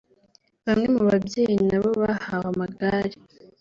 [0.65, 3.15] Bamwe mu babyeyi nabo bahawe amagare